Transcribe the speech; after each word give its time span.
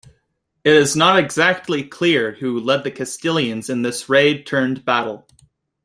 It 0.63 0.73
is 0.73 0.95
not 0.95 1.19
exactly 1.19 1.83
clear 1.83 2.31
who 2.31 2.59
led 2.59 2.83
the 2.83 2.89
Castilians 2.89 3.69
in 3.69 3.83
this 3.83 4.09
raid 4.09 4.47
turned 4.47 4.83
battle. 4.83 5.27